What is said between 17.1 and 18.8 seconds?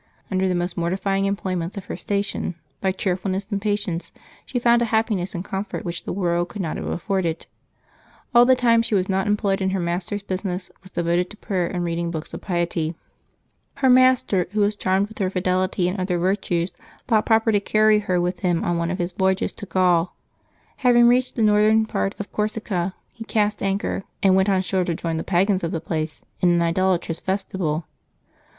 proper to carry her with him on